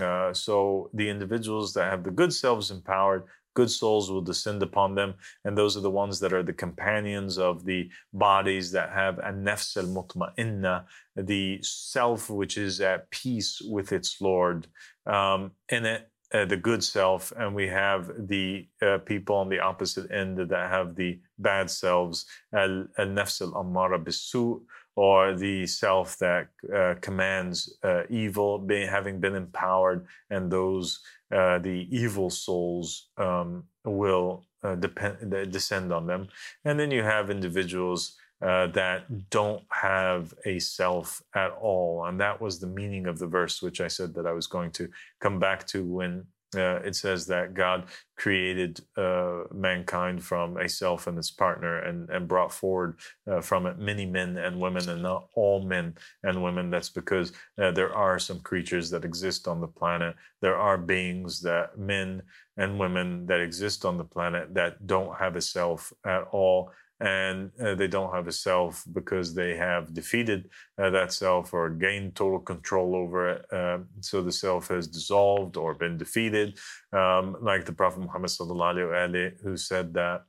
[0.00, 3.22] Uh, so the individuals that have the good selves empowered,
[3.54, 7.38] good souls will descend upon them, and those are the ones that are the companions
[7.38, 10.84] of the bodies that have an nafs al mutma'inna,
[11.16, 14.66] the self which is at peace with its Lord.
[15.06, 19.60] Um, and it uh, the good self, and we have the uh, people on the
[19.60, 24.60] opposite end that have the bad selves, al nafs al ammara bisu,
[24.96, 31.00] or the self that uh, commands uh, evil, being, having been empowered, and those
[31.32, 36.28] uh, the evil souls um, will uh, depend descend on them,
[36.64, 42.04] and then you have individuals uh, that don't have a self at all.
[42.06, 44.70] And that was the meaning of the verse, which I said that I was going
[44.72, 44.88] to
[45.20, 47.84] come back to when uh, it says that God
[48.16, 52.98] created uh, mankind from a self and its partner and, and brought forward
[53.30, 56.70] uh, from it many men and women and not all men and women.
[56.70, 60.16] That's because uh, there are some creatures that exist on the planet.
[60.40, 62.22] There are beings that men
[62.56, 66.70] and women that exist on the planet that don't have a self at all
[67.00, 71.70] and uh, they don't have a self because they have defeated uh, that self or
[71.70, 73.52] gained total control over it.
[73.52, 76.58] Uh, so the self has dissolved or been defeated,
[76.92, 80.24] um, like the Prophet Muhammad sallallahu who said that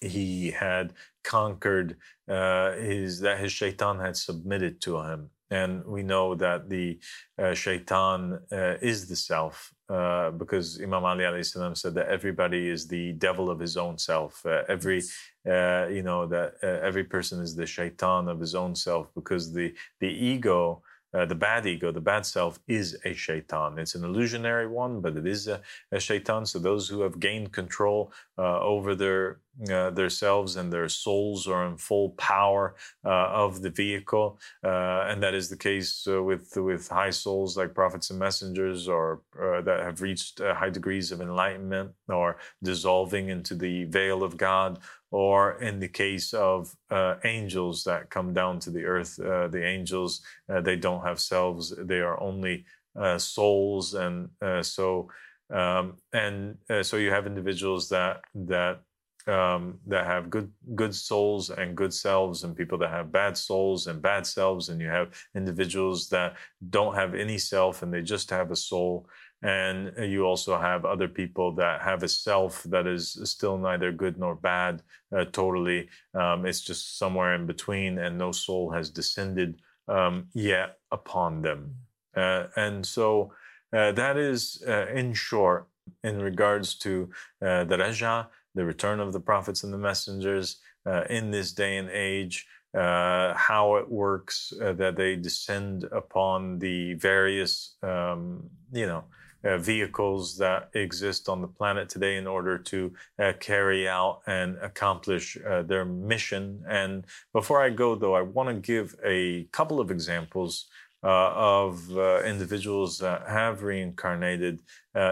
[0.00, 1.96] he had conquered
[2.28, 6.98] uh, his that his shaitan had submitted to him and we know that the
[7.38, 12.86] uh, shaitan uh, is the self uh, because Imam Ali salam said that everybody is
[12.86, 14.44] the devil of his own self.
[14.44, 15.02] Uh, every,
[15.48, 19.52] uh, you know, that uh, every person is the shaitan of his own self because
[19.52, 20.82] the the ego
[21.14, 23.78] uh, the bad ego, the bad self, is a shaitan.
[23.78, 25.60] It's an illusionary one, but it is a,
[25.92, 26.44] a shaitan.
[26.46, 31.48] So those who have gained control uh, over their uh, their selves and their souls
[31.48, 36.22] are in full power uh, of the vehicle, uh, and that is the case uh,
[36.22, 41.20] with with high souls like prophets and messengers, or that have reached high degrees of
[41.20, 44.78] enlightenment, or dissolving into the veil of God,
[45.10, 49.64] or in the case of uh, angels that come down to the earth, uh, the
[49.64, 52.64] angels uh, they don't have selves; they are only
[52.98, 55.08] uh, souls, and uh, so
[55.50, 58.80] um, and uh, so you have individuals that that
[59.26, 63.86] um, that have good good souls and good selves, and people that have bad souls
[63.86, 66.36] and bad selves, and you have individuals that
[66.70, 69.08] don't have any self and they just have a soul
[69.42, 74.18] and you also have other people that have a self that is still neither good
[74.18, 74.82] nor bad
[75.16, 75.88] uh, totally.
[76.14, 81.74] Um, it's just somewhere in between and no soul has descended um, yet upon them.
[82.16, 83.32] Uh, and so
[83.72, 85.68] uh, that is uh, in short
[86.02, 87.08] in regards to
[87.40, 91.76] uh, the raja the return of the prophets and the messengers uh, in this day
[91.76, 98.86] and age uh, how it works, uh, that they descend upon the various, um, you
[98.86, 99.04] know,
[99.44, 104.56] uh, vehicles that exist on the planet today in order to uh, carry out and
[104.58, 106.62] accomplish uh, their mission.
[106.68, 110.66] And before I go, though, I want to give a couple of examples
[111.02, 114.60] uh, of uh, individuals that have reincarnated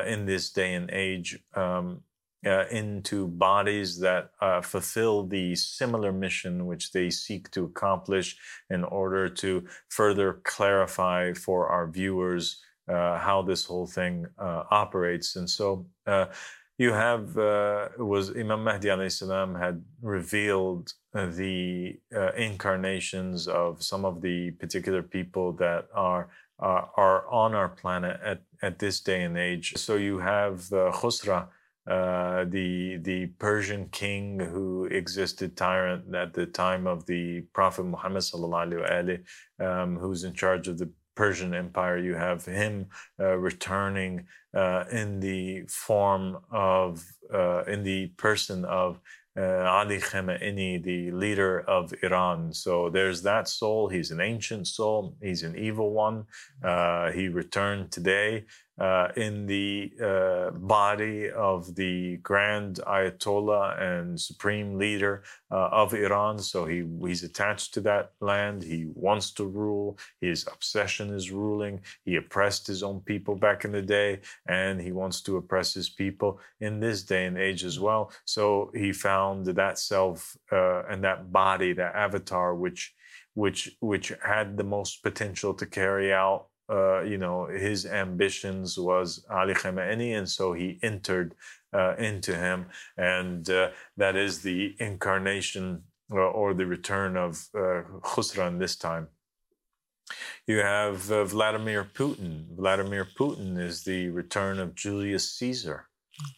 [0.07, 1.39] in this day and age.
[1.55, 2.03] Um,
[2.47, 8.37] uh, into bodies that uh, fulfill the similar mission which they seek to accomplish
[8.71, 15.37] in order to further clarify for our viewers uh, how this whole thing uh, operates.
[15.37, 16.27] And so uh,
[16.79, 21.99] you have uh, was Imam Mahdi salam had revealed uh, the
[22.37, 26.29] incarnations of some of the particular people that are
[26.59, 29.75] are on our planet at, at this day and age.
[29.77, 31.49] So you have Khusra.
[31.89, 38.23] Uh, the the Persian king who existed tyrant at the time of the Prophet Muhammad
[38.23, 39.23] sallallahu
[39.61, 42.87] um, who's in charge of the Persian Empire, you have him
[43.19, 49.01] uh, returning uh, in the form of, uh, in the person of
[49.39, 52.53] uh, Ali Khamenei, the leader of Iran.
[52.53, 53.89] So there's that soul.
[53.89, 55.17] He's an ancient soul.
[55.21, 56.25] He's an evil one.
[56.63, 58.45] Uh, he returned today
[58.79, 66.39] uh, in the uh, body of the grand Ayatollah and supreme leader uh, of Iran.
[66.39, 68.63] So he, he's attached to that land.
[68.63, 69.99] He wants to rule.
[70.21, 71.81] His obsession is ruling.
[72.05, 75.89] He oppressed his own people back in the day, and he wants to oppress his
[75.89, 78.13] people in this day and age as well.
[78.25, 82.95] So he found that self uh, and that body, that avatar, which
[83.35, 89.25] which which had the most potential to carry out uh, you know, his ambitions was
[89.31, 91.35] Ali Khamenei, and so he entered
[91.73, 97.83] uh, into him, and uh, that is the incarnation uh, or the return of uh,
[98.01, 99.09] Khusran this time.
[100.47, 102.47] You have uh, Vladimir Putin.
[102.57, 105.89] Vladimir Putin is the return of Julius Caesar.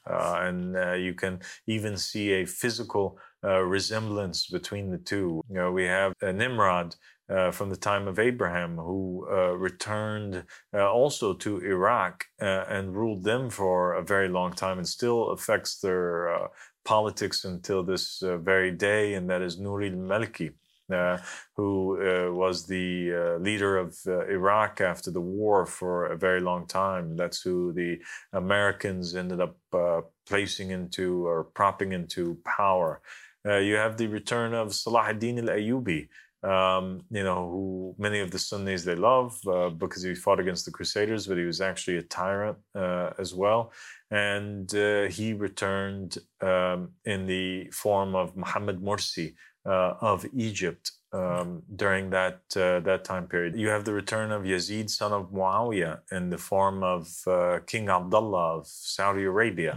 [0.07, 5.43] and you can even see a physical resemblance between the two.
[5.49, 6.97] You know, we have Nimrod,
[7.29, 12.97] uh, from the time of Abraham, who uh, returned uh, also to Iraq uh, and
[12.97, 16.49] ruled them for a very long time and still affects their uh,
[16.85, 20.53] politics until this uh, very day, and that is Nouri al-Maliki.
[21.57, 21.99] who
[22.35, 27.15] was the leader of Iraq after the war for a very long time.
[27.15, 27.99] That's who the
[28.33, 29.57] Americans ended up
[30.27, 33.03] placing into or propping into power.
[33.45, 36.09] you have the return of Salah ad-Din al-Ayyubi,
[36.43, 40.65] um, you know, who many of the Sunnis they love uh, because he fought against
[40.65, 43.73] the Crusaders, but he was actually a tyrant uh, as well.
[44.11, 49.35] And uh, he returned um, in the form of Muhammad Morsi
[49.67, 53.57] uh, of Egypt um, during that uh, that time period.
[53.57, 57.89] You have the return of Yazid, son of Muawiyah, in the form of uh, King
[57.89, 59.77] Abdullah of Saudi Arabia.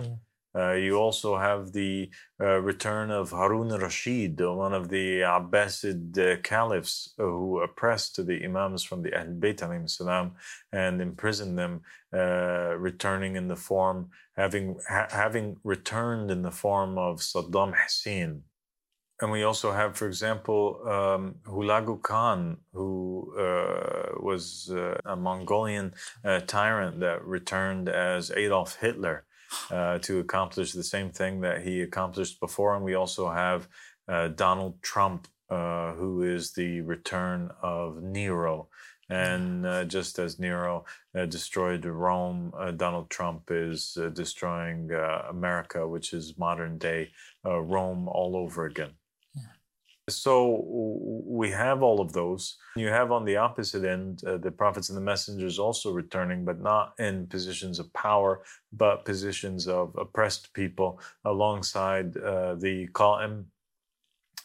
[0.54, 2.10] Uh, you also have the
[2.42, 8.84] uh, return of Harun al-Rashid, one of the Abbasid uh, caliphs who oppressed the imams
[8.84, 10.34] from the Ahl Bayt salam
[10.74, 11.82] and imprisoned them,
[12.14, 18.44] uh, returning in the form, having, ha- having returned in the form of Saddam Hussein.
[19.22, 24.72] And we also have, for example, um, Hulagu Khan, who uh, was
[25.06, 25.94] a Mongolian
[26.48, 29.26] tyrant that returned as Adolf Hitler
[29.70, 32.76] uh, to accomplish the same thing that he accomplished before.
[32.76, 33.68] And we also have
[34.08, 38.70] uh, Donald Trump, uh, who is the return of Nero.
[39.10, 40.86] And uh, just as Nero
[41.18, 44.90] uh, destroyed Rome, uh, Donald Trump is destroying
[45.30, 47.10] America, which is modern day
[47.44, 48.92] Rome all over again.
[50.10, 50.64] So
[51.26, 52.58] we have all of those.
[52.76, 56.60] You have on the opposite end uh, the prophets and the messengers also returning, but
[56.60, 58.42] not in positions of power,
[58.74, 63.46] but positions of oppressed people alongside uh, the Qa'im.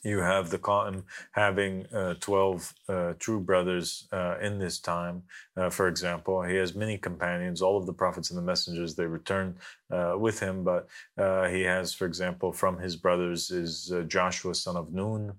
[0.04, 1.02] You have the Qa'im
[1.32, 5.22] having uh, 12 uh, true brothers uh, in this time.
[5.56, 7.60] Uh, for example, he has many companions.
[7.60, 9.56] All of the prophets and the messengers, they return
[9.90, 10.62] with him.
[10.62, 10.86] But
[11.50, 15.32] he has, for example, from his brothers is Joshua, son of Nun,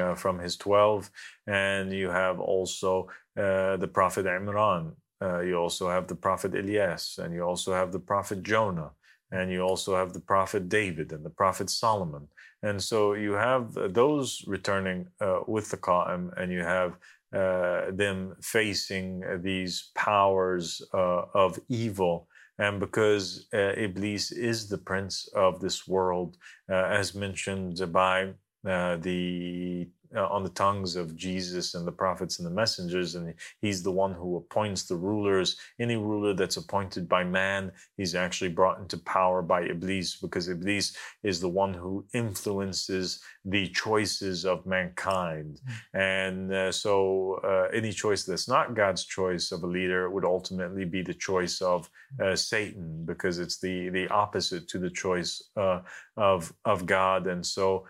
[0.00, 1.10] uh, from his 12.
[1.46, 4.92] And you have also uh, the Prophet Imran.
[5.22, 7.18] Uh, you also have the Prophet Ilyas.
[7.18, 8.90] And you also have the Prophet Jonah.
[9.32, 12.28] And you also have the Prophet David and the Prophet Solomon.
[12.62, 16.96] And so you have those returning uh, with the Qa'im, and you have
[17.34, 22.28] uh, them facing these powers uh, of evil.
[22.58, 26.38] And because Iblis is the prince of this world,
[26.68, 28.32] as mentioned by
[28.66, 33.34] uh, the uh, on the tongues of Jesus and the prophets and the messengers, and
[33.60, 35.56] he's the one who appoints the rulers.
[35.80, 40.96] Any ruler that's appointed by man, he's actually brought into power by Iblis, because Iblis
[41.22, 45.60] is the one who influences the choices of mankind.
[45.60, 45.98] Mm-hmm.
[45.98, 50.84] And uh, so, uh, any choice that's not God's choice of a leader would ultimately
[50.84, 51.90] be the choice of
[52.22, 55.80] uh, Satan, because it's the the opposite to the choice uh,
[56.16, 57.26] of of God.
[57.26, 57.86] And so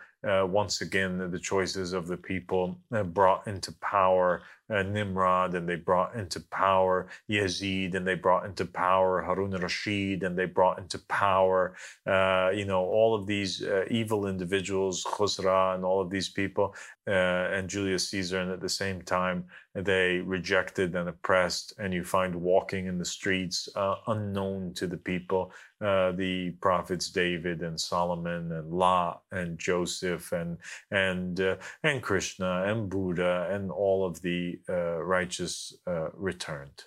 [0.49, 5.77] once again the choices of the people uh, brought into power uh, Nimrod and they
[5.77, 10.99] brought into power Yazid and they brought into power Harun al-Rashid and they brought into
[11.09, 16.29] power, uh, you know, all of these uh, evil individuals, Khusra and all of these
[16.29, 16.75] people,
[17.07, 18.41] uh, and Julius Caesar.
[18.41, 19.45] And at the same time,
[19.75, 24.97] they rejected and oppressed, and you find walking in the streets uh, unknown to the
[24.97, 25.53] people,
[25.83, 30.57] uh, the prophets David and Solomon and Lot and Joseph and
[30.91, 31.39] and
[31.83, 36.85] and Krishna and Buddha and all of the uh, righteous uh, returned.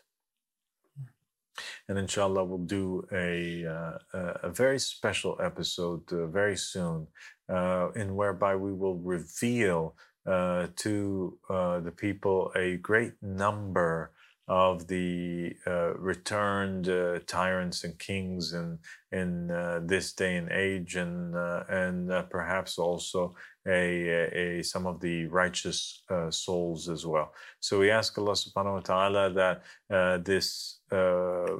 [1.87, 7.07] And inshallah, we'll do a, uh, a very special episode uh, very soon,
[7.49, 9.95] uh, in whereby we will reveal
[10.25, 14.11] uh, to the people a great number
[14.49, 18.79] of the uh, returned uh, tyrants and kings in
[19.11, 21.35] in uh, this day and age, and
[21.69, 23.35] and perhaps also
[23.69, 27.33] a, a, some of the righteous uh, souls as well.
[27.59, 31.57] So we ask Allah subhanahu wa ta'ala that uh, this uh,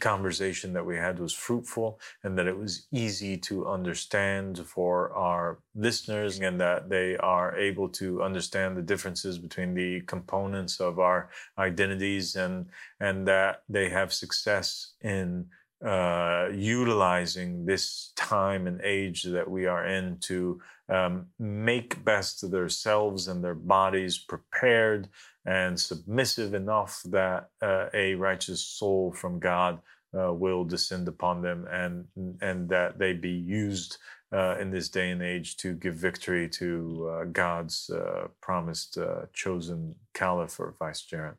[0.00, 5.58] conversation that we had was fruitful and that it was easy to understand for our
[5.74, 11.28] listeners and that they are able to understand the differences between the components of our
[11.58, 12.66] identities and
[13.00, 15.46] and that they have success in
[15.84, 22.50] uh, utilizing this time and age that we are in to um, make best of
[22.50, 25.08] themselves and their bodies prepared
[25.46, 29.78] and submissive enough that uh, a righteous soul from God
[30.18, 32.06] uh, will descend upon them and
[32.40, 33.98] and that they be used
[34.32, 38.98] uh, in this day and age to give victory to uh, God's uh, promised
[39.32, 41.36] chosen caliph or vicegerent.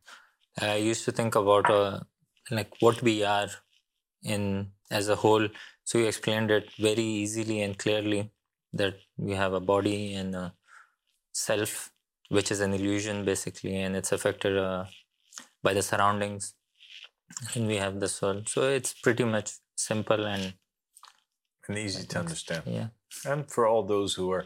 [0.62, 2.04] I used to think about
[2.52, 3.50] like what we are
[4.24, 5.48] in as a whole.
[5.84, 8.32] So you explained it very easily and clearly
[8.74, 10.54] that we have a body and a
[11.34, 11.92] self,
[12.30, 14.86] which is an illusion basically, and it's affected uh,
[15.64, 16.54] by the surroundings.
[17.54, 18.42] And we have the soul.
[18.48, 20.54] So it's pretty much simple and
[21.68, 22.64] and easy to understand.
[22.66, 22.88] Yeah.
[23.26, 24.46] And for all those who are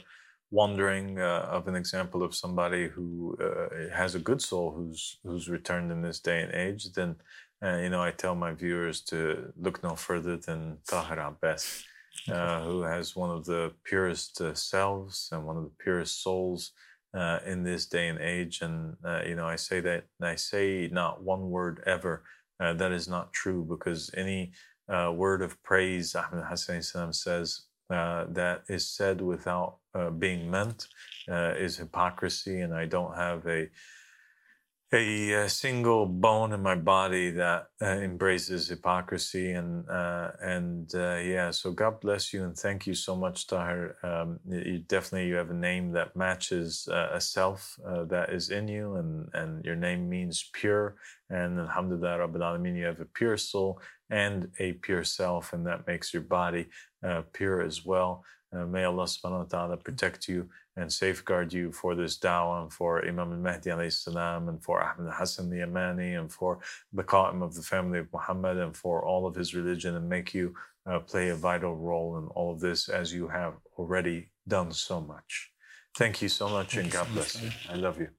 [0.52, 5.50] wondering uh, of an example of somebody who uh, has a good soul who's who's
[5.50, 7.16] returned in this day and age, then
[7.64, 11.84] uh, you know, I tell my viewers to look no further than Tahir Abbas,
[12.32, 16.72] uh, who has one of the purest uh, selves and one of the purest souls
[17.14, 18.62] uh, in this day and age.
[18.62, 22.24] And, uh, you know, I say that, I say not one word ever.
[22.60, 24.52] Uh, that is not true because any
[24.90, 30.88] uh, word of praise, Ahmed Hassan says, uh, that is said without uh, being meant
[31.30, 33.70] uh, is hypocrisy, and I don't have a
[34.94, 41.16] a, a, single bone in my body that uh, embraces hypocrisy and uh, and uh,
[41.16, 43.96] yeah so god bless you and thank you so much tahir.
[44.04, 48.50] Um, you definitely you have a name that matches uh, a self uh, that is
[48.50, 50.96] in you and and your name means pure
[51.30, 55.88] and alhamdulillah rabbil alamin you have a pure soul and a pure self and that
[55.88, 56.68] makes your body
[57.04, 58.24] uh, pure as well.
[58.54, 63.06] May allah subhanahu wa ta'ala protect you and safeguard you for this dawah and for
[63.06, 66.60] Imam al-Mahdi salam and for Ahmed Hassan the Yamani and for
[66.92, 70.34] the Qa'im of the family of Muhammad and for all of his religion and make
[70.34, 70.56] you
[70.86, 75.00] uh, play a vital role in all of this as you have already done so
[75.00, 75.52] much.
[75.96, 77.52] Thank you so much Thank and God bless you.
[77.70, 78.10] I love you.